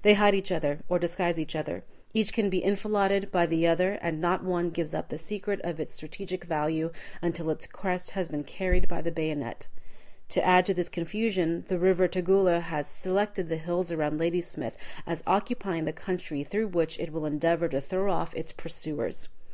[0.00, 1.84] They hide each other, or disguise each other.
[2.14, 5.78] Each can be enfiladed by the other, and not one gives up the secret of
[5.78, 9.66] its strategic value until its crest has been carried by the bayonet.
[10.30, 15.22] To add to this confusion, the river Tugela has selected the hills around Ladysmith as
[15.26, 19.28] occupying the country through which it will endeavor to throw off its pursuers.